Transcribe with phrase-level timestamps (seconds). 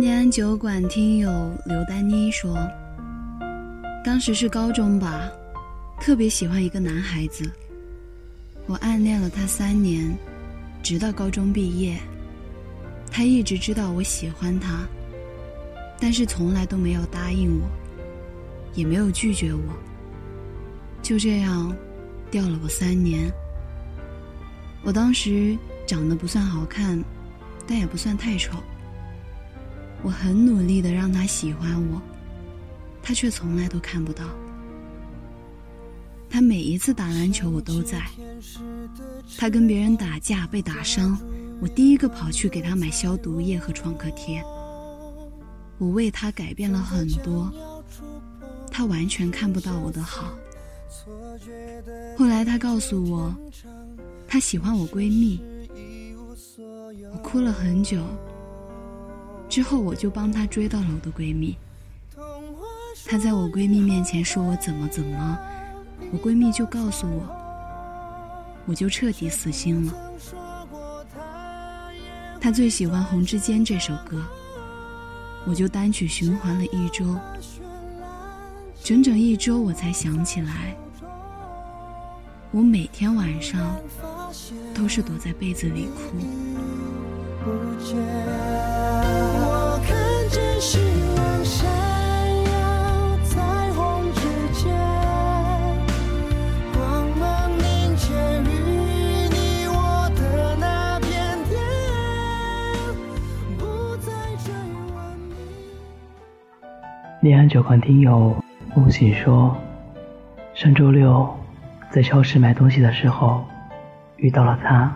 [0.00, 2.56] 念安酒馆听友刘丹妮说
[4.02, 5.30] ：“当时是高中吧，
[6.00, 7.44] 特别喜欢一个男孩子，
[8.66, 10.16] 我暗恋了他三年，
[10.82, 11.98] 直到高中毕业。
[13.10, 14.88] 他一直知道我喜欢他，
[16.00, 17.68] 但是从来都没有答应我，
[18.72, 19.60] 也没有拒绝我。
[21.02, 21.76] 就这样，
[22.30, 23.30] 吊了我三年。
[24.82, 25.54] 我当时
[25.86, 26.98] 长得不算好看，
[27.66, 28.56] 但也不算太丑。”
[30.02, 32.00] 我很努力的让他喜欢我，
[33.02, 34.24] 他却从来都看不到。
[36.28, 38.00] 他每一次打篮球我都在，
[39.36, 41.18] 他跟别人打架被打伤，
[41.60, 44.42] 我第一个跑去给他买消毒液和创可贴。
[45.78, 47.52] 我为他改变了很多，
[48.70, 50.32] 他完全看不到我的好。
[52.16, 53.34] 后来他告诉我，
[54.28, 55.40] 他喜欢我闺蜜，
[57.12, 57.98] 我哭了很久。
[59.50, 61.56] 之后我就帮她追到了我的闺蜜，
[63.04, 65.38] 她在我闺蜜面前说我怎么怎么，
[66.12, 67.26] 我闺蜜就告诉我，
[68.64, 69.92] 我就彻底死心了。
[72.40, 74.24] 她最喜欢《红之间》这首歌，
[75.44, 77.18] 我就单曲循环了一周，
[78.84, 80.76] 整整一周我才想起来，
[82.52, 83.76] 我每天晚上
[84.72, 86.16] 都是躲在被子里哭。
[107.22, 108.34] 恋安酒馆听友
[108.74, 109.54] 梦醒说，
[110.54, 111.28] 上周六
[111.90, 113.44] 在超市买东西的时候
[114.16, 114.90] 遇到了他，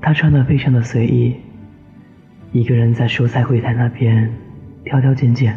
[0.00, 1.40] 他穿的非常的随意。
[2.52, 4.28] 一个人在蔬菜柜台那边
[4.84, 5.56] 挑挑拣拣，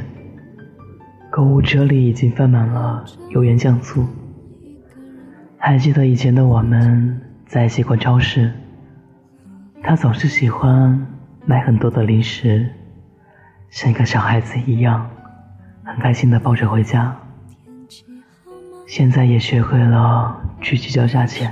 [1.32, 4.06] 购物车里已经放满了油盐酱醋。
[5.58, 8.52] 还记得以前的我们在一起逛超市，
[9.82, 11.08] 他总是喜欢
[11.48, 12.70] 买很多的零食，
[13.72, 15.10] 像一个小孩子一样，
[15.84, 17.18] 很开心的抱着回家。
[18.86, 21.52] 现在也学会了去计较价钱，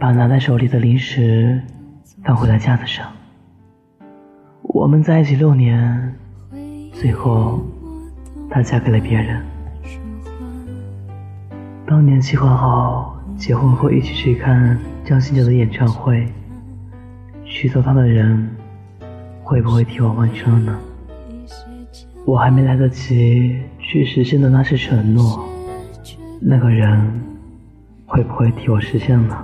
[0.00, 1.62] 把拿在手里的零食
[2.24, 3.06] 放回了架子上。
[4.72, 6.14] 我们在一起六年，
[6.92, 7.60] 最后
[8.48, 9.42] 她嫁给了别人。
[11.84, 16.24] 当年计划好结婚后一起去看张信哲的演唱会，
[17.44, 18.48] 娶走她的人
[19.42, 20.78] 会不会替我换车呢？
[22.24, 25.48] 我还没来得及去实现的那些承诺，
[26.40, 27.20] 那个人
[28.06, 29.36] 会不会替我实现呢？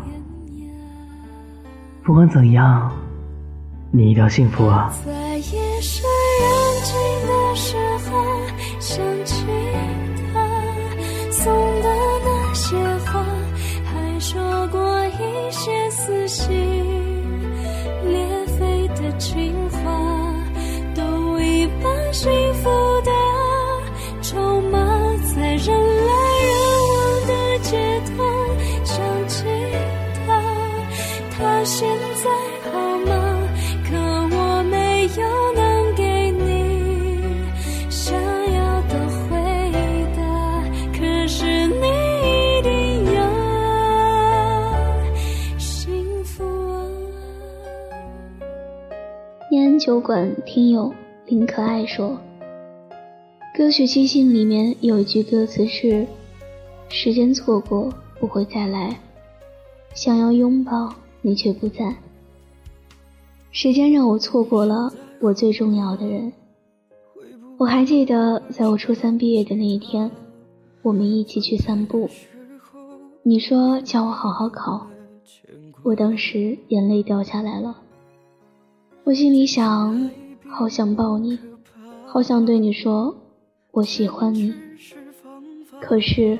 [2.04, 2.92] 不管怎样。
[3.90, 4.92] 你一定要幸福啊！
[49.86, 50.92] 酒馆听友
[51.26, 52.18] 林可爱说
[53.56, 56.04] ：“歌曲《寄信》里面有一句歌词是
[56.90, 58.98] ‘时间错过不会再来，
[59.94, 60.92] 想要拥抱
[61.22, 61.94] 你却不在’。
[63.52, 66.32] 时间让我错过了我最重要的人。
[67.56, 70.10] 我还记得，在我初三毕业的那一天，
[70.82, 72.10] 我们一起去散步。
[73.22, 74.88] 你说叫我好好考，
[75.84, 77.82] 我当时眼泪掉下来了。”
[79.06, 80.10] 我心里想，
[80.48, 81.38] 好想抱你，
[82.08, 83.14] 好想对你说
[83.70, 84.52] 我喜欢你，
[85.80, 86.36] 可是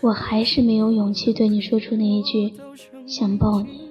[0.00, 2.52] 我还是没有勇气对你说出那一句
[3.06, 3.88] 想抱你，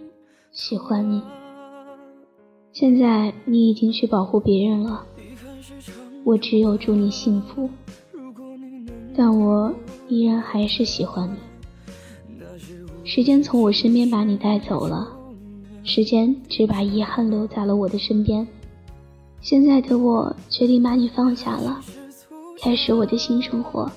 [0.51, 1.21] 喜欢你。
[2.73, 5.05] 现在你已经去保护别人了，
[6.25, 7.69] 我只有祝你幸福，
[9.15, 9.73] 但我
[10.09, 11.37] 依然还是喜欢你。
[13.05, 15.22] 时间从我身边把你带走了。
[15.83, 18.47] 时间只把遗憾留在了我的身边，
[19.41, 21.79] 现在的我决定把你放下了，
[22.61, 23.91] 开始我的新生活。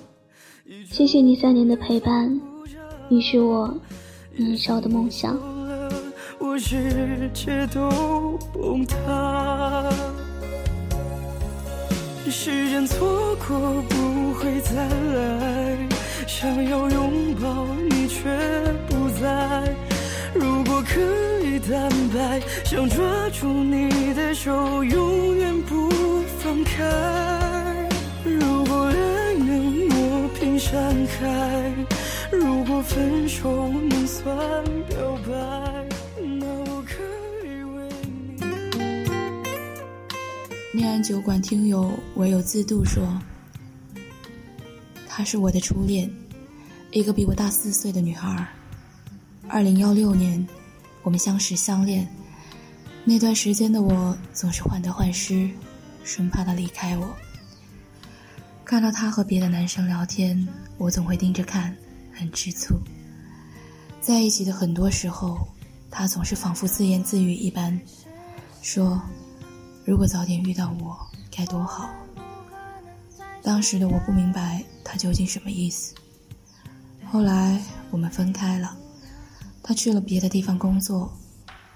[0.85, 2.41] 谢谢你三年的陪伴，
[3.09, 3.73] 你是我
[4.37, 5.39] 年少的梦想。
[12.29, 15.89] 时间错过不会再来，
[16.27, 18.25] 想要拥抱你却
[18.89, 19.73] 不在。
[20.39, 21.01] 如果可
[21.43, 25.91] 以坦白，想抓住你的手，永远不
[26.39, 27.89] 放开。
[28.25, 31.73] 如果爱能磨平山海，
[32.31, 34.37] 如果分手能算
[34.89, 35.33] 表白，
[36.23, 37.03] 那我可
[37.47, 37.89] 以为
[38.37, 38.43] 你。
[40.73, 43.03] 念安酒馆听友唯有自度说，
[45.09, 46.11] 她是我的初恋，
[46.91, 48.47] 一个比我大四岁的女孩。
[49.49, 50.45] 二零幺六年，
[51.03, 52.07] 我们相识相恋。
[53.05, 55.49] 那段时间的我总是患得患失，
[56.03, 57.15] 生怕他离开我。
[58.65, 60.47] 看到他和别的男生聊天，
[60.79, 61.75] 我总会盯着看，
[62.13, 62.75] 很吃醋。
[64.01, 65.47] 在一起的很多时候，
[65.91, 67.81] 他总是仿佛自言自语一般，
[68.63, 69.01] 说
[69.87, 70.99] ：“如果早点遇到我，
[71.31, 71.89] 该多好。”
[73.43, 75.95] 当时的我不明白他究竟什么意思。
[77.05, 77.63] 后来
[77.93, 78.77] 我们分开了。
[79.67, 81.13] 他去了别的地方工作，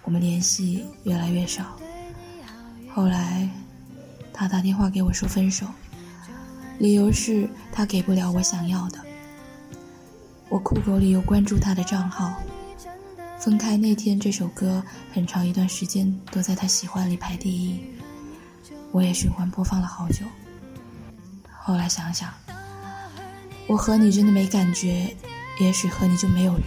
[0.05, 1.77] 我们联系越来越少。
[2.95, 3.51] 后来，
[4.33, 5.67] 他打电话给我说分手，
[6.79, 8.99] 理由是他给不了我想要的。
[10.49, 12.41] 我酷狗里有关注他的账号，
[13.41, 14.81] 分开那天这首歌
[15.13, 17.81] 很长一段时间都在他喜欢里排第一，
[18.93, 20.25] 我也循环播放了好久。
[21.61, 22.33] 后来想想，
[23.67, 25.13] 我和你真的没感觉，
[25.59, 26.67] 也许和你就没有缘。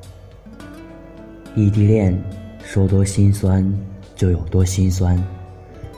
[1.61, 2.19] 异地恋
[2.63, 3.63] 说多心酸
[4.15, 5.23] 就有多心酸，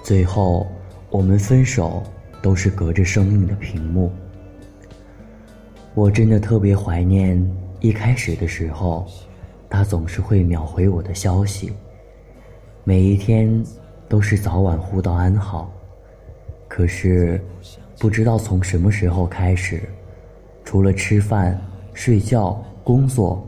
[0.03, 0.67] 最后
[1.09, 2.03] 我们分手
[2.41, 4.11] 都是隔着生命的屏幕。
[5.93, 7.41] 我真的特别怀念
[7.79, 9.07] 一开始的时候，
[9.69, 11.71] 他总是会秒回我的消息，
[12.83, 13.63] 每一天
[14.09, 15.71] 都是早晚互道安好。
[16.67, 17.41] 可是
[17.99, 19.81] 不知道从什么时候开始，
[20.65, 21.57] 除了吃饭、
[21.93, 23.47] 睡觉、工作。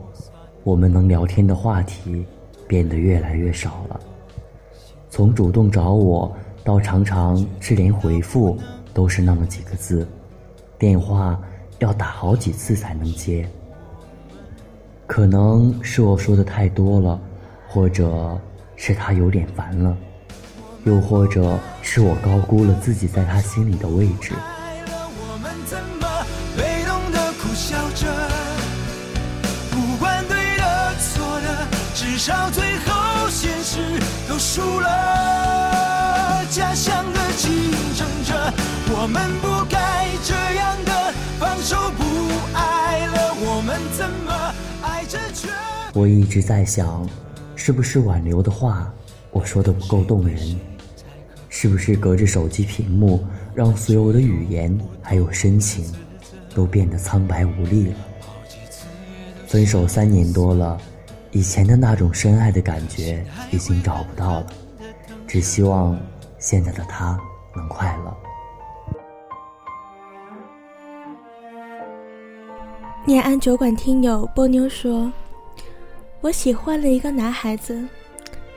[0.66, 2.26] 我们能聊天的话题
[2.66, 4.00] 变得越来越少了。
[5.08, 8.58] 从主动找我到常常是连回复
[8.92, 10.04] 都是那么几个字，
[10.76, 11.40] 电话
[11.78, 13.48] 要打好几次才能接。
[15.06, 17.20] 可能是我说的太多了，
[17.68, 18.36] 或者
[18.74, 19.96] 是他有点烦了，
[20.82, 24.32] 又或者是我高估了自己在他心里的位置。
[39.06, 42.02] 我们不该这样的放手不
[42.58, 43.34] 爱了。
[43.38, 45.48] 我们怎么爱着却？
[45.94, 47.08] 我一直在想，
[47.54, 48.92] 是不是挽留的话
[49.30, 50.58] 我说的不够动人？
[51.48, 55.84] 是不是隔着手机屏幕，让所有的语言还有深情
[56.52, 57.94] 都变得苍白无力了？
[59.46, 60.76] 分手三年多了。
[61.30, 64.46] 以前的那种深爱的感觉已经找不到了，
[65.28, 65.96] 只希望
[66.40, 67.16] 现在的他
[67.54, 68.16] 能快乐。
[73.06, 75.12] 念安酒馆听友波妞说
[76.20, 77.86] ：“我喜欢了一个男孩子，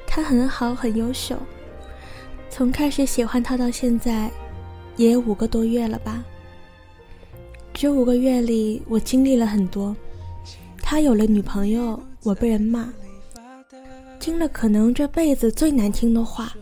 [0.08, 1.38] 他很好，很优秀。
[2.50, 4.32] 从开始喜欢他到现在，
[4.96, 6.25] 也有五个多月了吧。
[7.72, 9.96] 这五个月里，我经历了很多。
[10.82, 12.91] 他有了女朋友。”我被人骂，
[14.20, 16.53] 听了可能这辈子最难听的话。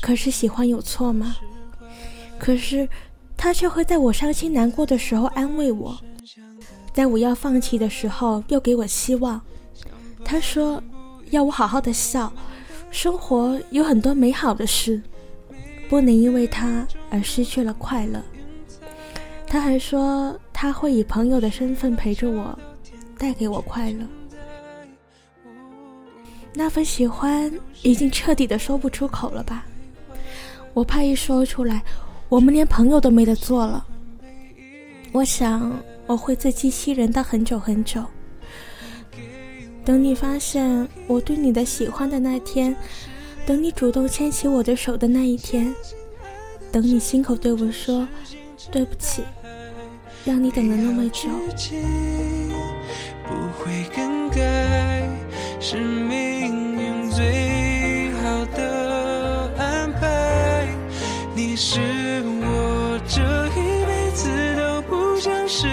[0.00, 1.36] 可是喜欢有错吗？
[2.40, 2.88] 可是
[3.36, 5.96] 他却会在我伤心难过的时候安慰我，
[6.98, 9.40] 在我要放弃的时候又给我希望。
[10.24, 10.82] 他说
[11.30, 12.32] 要我好好的笑，
[12.90, 15.00] 生活有很多美好的事，
[15.88, 18.20] 不能因为他而失去了快乐。
[19.46, 22.58] 他还说他会以朋友的身份陪着我，
[23.16, 24.04] 带给我快乐。
[26.52, 27.48] 那份喜欢
[27.82, 29.64] 已经彻底的说不出口了吧？
[30.74, 31.80] 我怕一说出来，
[32.28, 33.86] 我们连朋友都没得做了。
[35.12, 35.72] 我想
[36.08, 38.02] 我会自欺欺人到很久很久。
[39.84, 42.74] 等你发现我对你的喜欢的那天，
[43.46, 45.74] 等你主动牵起我的手的那一天，
[46.72, 48.08] 等你亲口对我说
[48.70, 49.22] 对不起，
[50.24, 51.28] 让你等了那么久。
[53.26, 55.06] 不会更改，
[55.60, 60.66] 是命运最好的安排。
[61.34, 61.80] 你是
[62.24, 65.66] 我这一辈子都不想失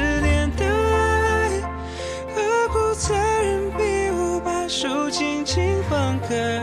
[4.77, 6.62] 手轻轻放开？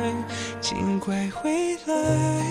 [0.61, 1.51] 请快回
[1.87, 2.45] 来，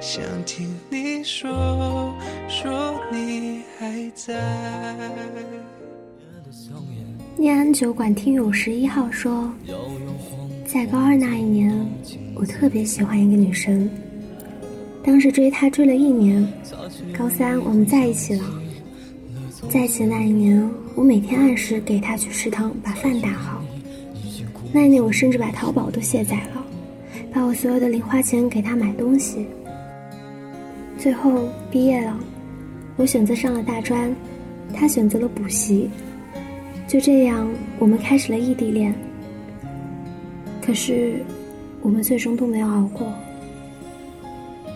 [0.00, 2.14] 想听你说
[2.48, 4.34] 说你还在。
[7.36, 9.52] 念安酒馆听友十一号说，
[10.64, 11.86] 在高二那一年，
[12.34, 13.86] 我特别喜欢一个女生，
[15.04, 16.50] 当时追她追了一年，
[17.12, 18.44] 高三我们在一起了。
[19.68, 23.59] 在一起那一年，我每天按时给她去食堂把饭打好。
[24.72, 26.64] 那一年我甚至把淘宝都卸载了，
[27.32, 29.46] 把我所有的零花钱给他买东西。
[30.96, 32.16] 最后毕业了，
[32.96, 34.14] 我选择上了大专，
[34.72, 35.90] 他选择了补习。
[36.86, 37.48] 就这样，
[37.78, 38.94] 我们开始了异地恋。
[40.60, 41.14] 可是，
[41.82, 43.12] 我们最终都没有熬过。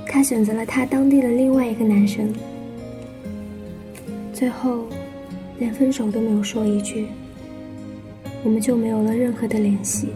[0.08, 2.32] 他选择了他当地的另外一个男生，
[4.32, 4.86] 最后，
[5.58, 7.06] 连分手都没有说一句，
[8.44, 10.12] 我们就没有了任何的联系。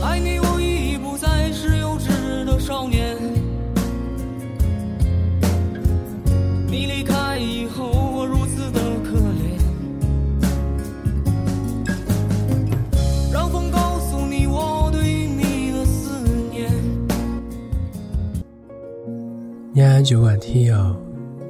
[0.00, 3.16] 爱你，我已不再是幼稚的少年。
[6.68, 9.58] 你离开以后，我如此的可怜。
[13.32, 16.16] 让风告诉你我对你的思
[16.52, 16.70] 念。
[19.74, 20.94] 延安酒馆听友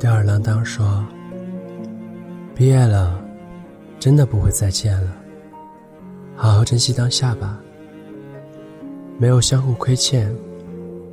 [0.00, 1.04] 吊儿郎当说
[2.56, 3.20] ：“毕业了，
[3.98, 5.16] 真的不会再见了，
[6.34, 7.60] 好好珍惜当下吧。
[9.18, 10.30] 没有相互亏欠，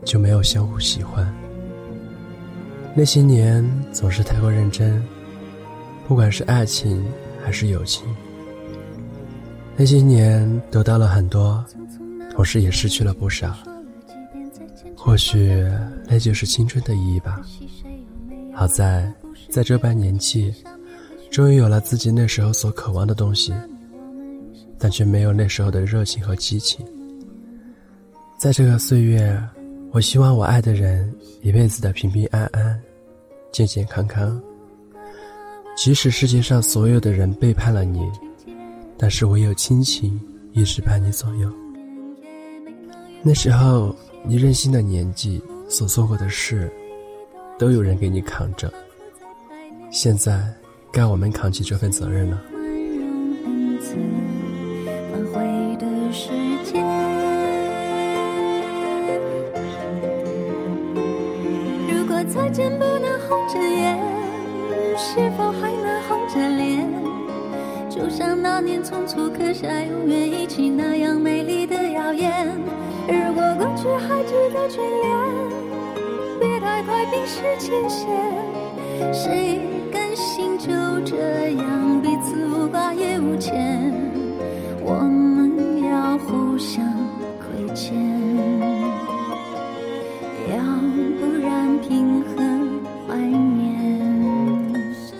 [0.03, 1.33] 就没有相互喜欢。
[2.93, 5.01] 那些年总是太过认真，
[6.07, 7.03] 不管是爱情
[7.43, 8.05] 还是友情。
[9.75, 11.65] 那些年得到了很多，
[12.31, 13.55] 同时也失去了不少。
[14.95, 15.65] 或许
[16.07, 17.41] 那就是青春的意义吧。
[18.53, 19.11] 好在，
[19.49, 20.53] 在这般年纪，
[21.33, 23.51] 终于有了自己那时候所渴望的东西，
[24.77, 26.85] 但却没有那时候的热情和激情。
[28.37, 29.41] 在这个岁月，
[29.91, 31.11] 我希望我爱的人
[31.41, 32.79] 一辈子的平平安安、
[33.51, 34.39] 健健康康。
[35.75, 38.07] 即使世界上所有的人背叛了你，
[38.95, 40.21] 但是唯有亲情
[40.51, 41.51] 一直伴你左右。
[43.23, 46.71] 那时候你任性的年纪所做过的事，
[47.57, 48.71] 都有人给你扛着。
[49.89, 50.53] 现在
[50.93, 52.39] 该我们扛起这份责任了。
[55.11, 56.29] 返回的时
[56.63, 56.85] 间。
[61.89, 63.97] 如果再见不能红着眼，
[64.95, 66.87] 是否还能红着脸？
[67.89, 72.47] 就像那年匆促刻下永远一起那样美丽的谣言。
[73.07, 75.09] 如果过去还值得眷恋，
[76.39, 78.07] 别太快冰释前嫌。
[79.11, 79.59] 谁
[79.91, 80.52] 甘心
[81.01, 83.91] 这样彼此无挂也无牵？
[84.85, 86.85] 我们要互相
[87.39, 87.95] 亏欠，
[90.49, 90.63] 要
[91.19, 92.35] 不然凭何
[93.07, 94.93] 怀念？
[94.93, 95.13] 失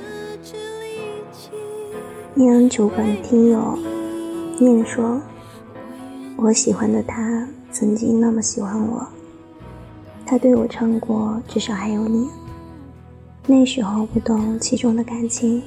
[0.44, 1.50] 去力气。
[2.34, 3.78] 念安酒馆听友
[4.60, 5.22] 念说
[6.38, 9.08] ：“我喜欢的他曾经那么喜欢我，
[10.26, 12.26] 他对我唱过《至少还有你》。
[13.46, 15.62] 那时候不懂其中的感情，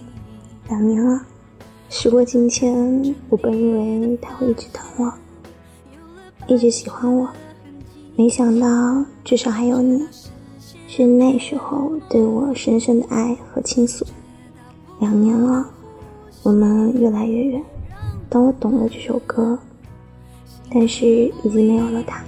[0.68, 1.20] 两年了，
[1.88, 5.12] 时过境迁，我本以为他会一直疼我，
[6.46, 7.28] 一直喜欢我，
[8.16, 10.06] 没想到至少还有你，
[10.88, 14.04] 是那时候对我深深的爱和倾诉。
[15.00, 15.70] 两年了。”
[16.42, 17.60] 我们越来越远。
[18.28, 19.58] 当我懂了这首歌，
[20.70, 21.04] 但是
[21.42, 22.22] 已经没有了他。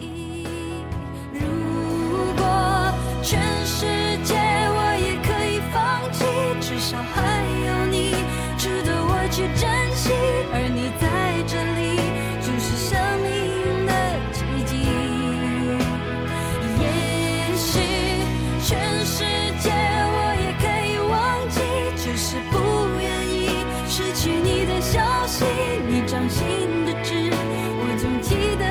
[23.98, 25.44] 失去你的消息，
[25.88, 26.46] 你掌心
[26.86, 28.64] 的痣，我总记得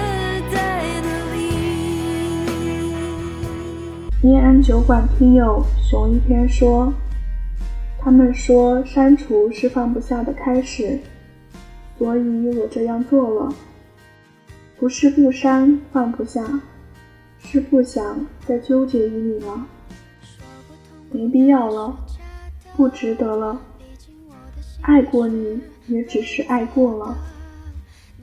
[0.49, 1.35] 在哪里。
[4.23, 6.93] 念安酒馆听友熊一天说
[7.99, 10.97] ：“他们说删除是放不下的开始，
[11.97, 13.53] 所以我这样做了。
[14.79, 16.41] 不是不删放不下，
[17.39, 19.67] 是不想再纠结于你了。
[21.11, 21.93] 没必要了，
[22.77, 23.61] 不值得了。
[24.81, 27.17] 爱过你，也只是爱过了。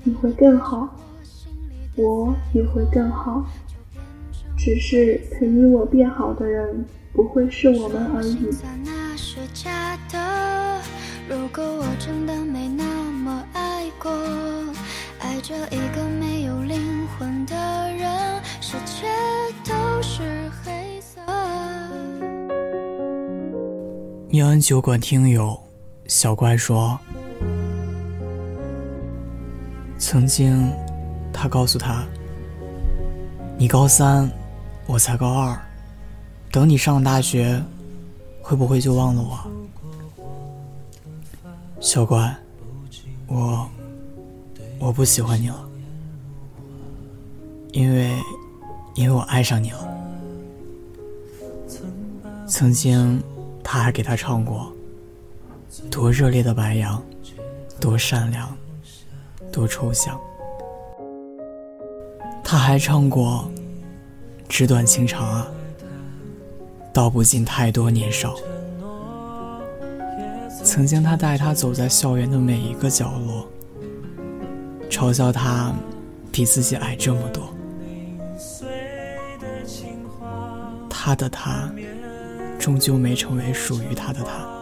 [0.02, 0.88] 你会更好，
[1.96, 3.44] 我也会更好。
[4.56, 8.49] 只是陪你我变好的人，不会是我们而已。
[11.28, 14.11] 如果我真的没那么爱过，
[15.18, 17.54] 爱着一个没有灵魂的
[17.92, 19.06] 人，世界
[19.64, 20.23] 都是
[20.62, 21.20] 黑色。
[24.28, 25.58] 妙安酒馆听友
[26.06, 26.99] 小怪说，
[29.99, 30.70] 曾经
[31.32, 32.04] 他告诉他
[33.56, 34.30] ：“你高三，
[34.87, 35.58] 我才高二，
[36.52, 37.61] 等你上了大学，
[38.42, 39.38] 会不会就忘了我？”
[41.80, 42.34] 小乖，
[43.26, 43.68] 我
[44.78, 45.68] 我不喜欢你了，
[47.73, 48.14] 因为
[48.94, 49.90] 因为我爱上你了。
[52.46, 53.23] 曾经
[53.62, 54.61] 他还给他唱过
[55.94, 57.00] 《多热烈的白杨》，
[57.80, 58.52] 多善良，
[59.52, 60.20] 多抽象。
[62.42, 63.48] 他还唱过
[64.48, 65.46] 《纸短情长啊》，
[66.92, 68.34] 道不尽太多年少。
[70.64, 73.48] 曾经，他带她走在校园的每一个角落，
[74.90, 75.72] 嘲笑她
[76.32, 77.54] 比自己矮这么多。
[80.90, 81.70] 他的他，
[82.58, 84.53] 终究没成为属于他的他。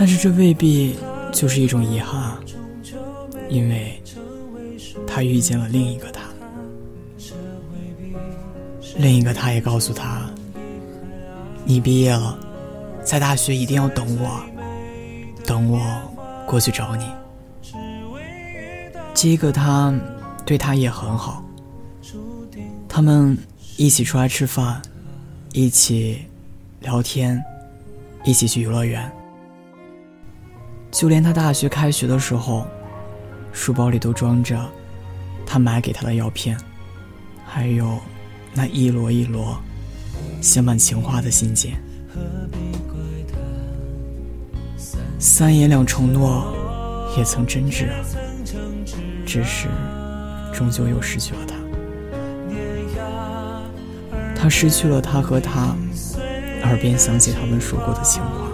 [0.00, 0.96] 但是这未必
[1.32, 2.38] 就是一种遗憾，
[3.48, 4.00] 因为
[5.04, 6.20] 他遇见了另一个他，
[8.98, 10.30] 另一个他也告诉他，
[11.64, 12.38] 你毕业了。
[13.02, 14.40] 在大学一定要等我，
[15.44, 15.80] 等我
[16.46, 17.04] 过去找你。
[19.12, 19.92] 这个他
[20.46, 21.42] 对他也很好，
[22.88, 23.36] 他们
[23.76, 24.80] 一起出来吃饭，
[25.52, 26.20] 一起
[26.82, 27.42] 聊天，
[28.24, 29.10] 一起去游乐园。
[30.98, 32.66] 就连他大学开学的时候，
[33.52, 34.58] 书包里都装着
[35.46, 36.58] 他买给他的药片，
[37.46, 38.00] 还有
[38.52, 39.56] 那一摞一摞
[40.40, 41.80] 写满情话的信件。
[45.20, 46.52] 三言两承诺，
[47.16, 47.86] 也曾真挚，
[49.24, 49.68] 只是
[50.52, 51.54] 终究又失去了他。
[54.34, 55.76] 他失去了他和他，
[56.64, 58.47] 耳边响起他们说过的情话，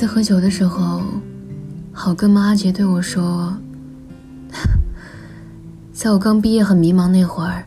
[0.00, 1.02] 次喝酒的时候，
[1.92, 3.54] 好哥们阿杰对我说
[5.92, 7.66] ：“在我刚毕业很迷茫那会儿，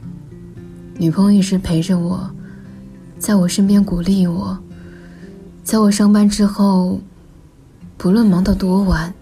[0.97, 2.27] 女朋友一直陪着我，
[3.19, 4.57] 在我身边鼓励我。
[5.63, 6.99] 在我上班之后，
[7.97, 9.13] 不论忙到多晚，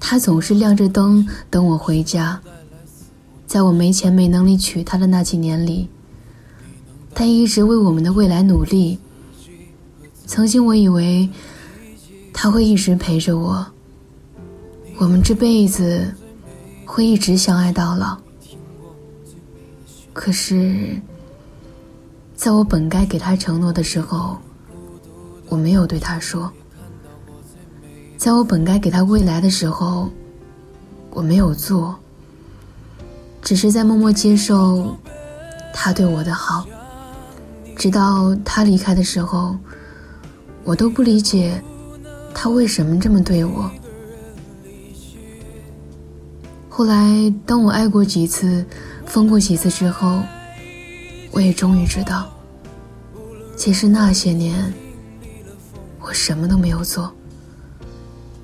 [0.00, 2.40] 她总是亮着灯等我回家。
[3.46, 5.88] 在我没钱没能力娶她的那几年里，
[7.14, 8.98] 她一直为我们的未来努力。
[10.26, 11.30] 曾经我以为。”
[12.34, 13.64] 他会一直陪着我，
[14.98, 16.12] 我们这辈子
[16.84, 18.18] 会一直相爱到老。
[20.12, 21.00] 可是，
[22.34, 24.36] 在我本该给他承诺的时候，
[25.48, 26.50] 我没有对他说；
[28.18, 30.10] 在我本该给他未来的时候，
[31.10, 31.94] 我没有做，
[33.40, 34.94] 只是在默默接受
[35.72, 36.66] 他对我的好。
[37.76, 39.56] 直到他离开的时候，
[40.64, 41.62] 我都不理解。
[42.34, 43.70] 他为什么这么对我？
[46.68, 48.66] 后来，当我爱过几次，
[49.06, 50.20] 疯过几次之后，
[51.30, 52.28] 我也终于知道，
[53.56, 54.74] 其实那些年，
[56.00, 57.14] 我什么都没有做。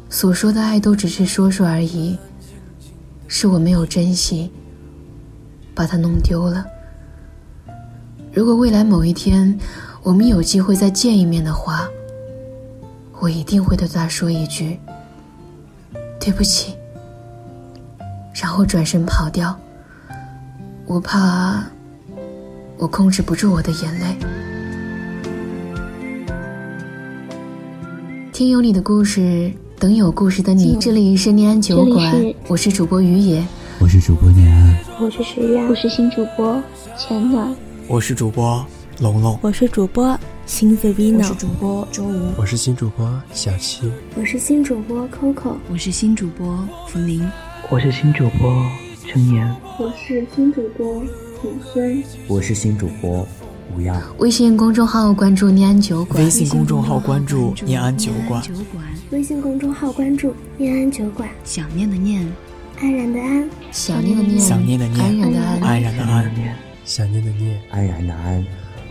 [0.08, 2.16] 所说的爱都只是说说而已，
[3.26, 4.50] 是我没有珍惜，
[5.74, 6.64] 把它弄丢了。
[8.32, 9.58] 如果未来某一天，
[10.02, 11.88] 我们有机会再见一面的话，
[13.20, 14.80] 我一定会对他说一句
[16.18, 16.74] ：“对不起。”
[18.32, 19.54] 然后转身跑掉。
[20.86, 21.62] 我怕
[22.78, 24.16] 我控制不住我的眼泪。
[28.32, 30.78] 听有你的故事，等有故事的你。
[30.80, 33.46] 这里是念安酒馆，我是主播于野，
[33.78, 36.60] 我是主播念安，我是石月，我是新主播
[36.96, 37.54] 浅暖，
[37.86, 38.64] 我是主播
[38.98, 40.18] 龙龙，我是主播。
[40.50, 47.24] 新 The Vino，我是主播周吴，我是新主播小七，我是新主播 Coco，我是新主播福林，
[47.70, 48.66] 我是新主播
[49.06, 51.04] 陈岩，我是新主播
[51.40, 52.02] 挺虽。
[52.26, 53.24] 我是新主播
[53.72, 54.02] 吴漾。
[54.18, 56.20] 微信公众号关注念安酒馆。
[56.20, 58.42] 微信公众号关注念安酒馆。
[59.10, 61.28] 微信公众号关注念安酒馆。
[61.44, 62.26] 想念的念，
[62.80, 63.48] 安然的安。
[63.70, 68.44] 想念的念，想念的念，安然的安，安然的安，想念的念，安然的安。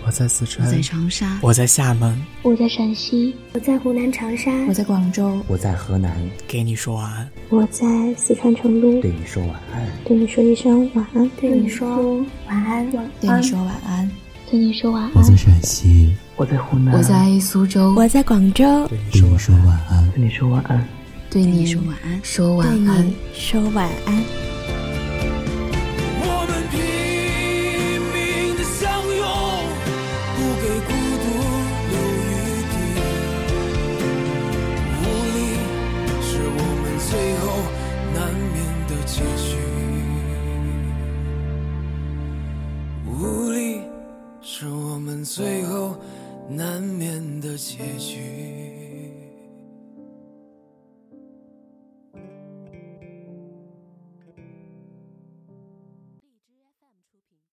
[0.10, 7.30] 我在四川，我在长沙，我在厦门，我在陕西，我在湖南长沙，我在广州，我在河南，给你说晚安。
[7.50, 7.86] 我在
[8.18, 12.90] 四川成都，对你说晚安，对你说一声晚安，对你说晚安，
[13.22, 14.12] 对你说晚安，
[14.50, 15.12] 对你说晚安。
[15.14, 20.88] 我在陕西，我在湖南，我在苏州，我在广州，对你说晚安，对你说晚安，
[21.30, 24.59] 对你说晚安，说晚安，说晚安。
[47.80, 48.29] 也许